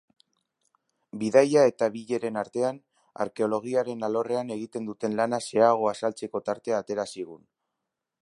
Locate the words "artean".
2.43-2.79